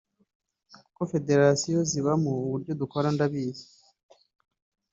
kuko 0.85 1.01
federation 1.13 1.81
nzibamo 1.85 2.29
uburyo 2.45 2.71
dukora 2.81 3.07
ndabizi 3.15 3.65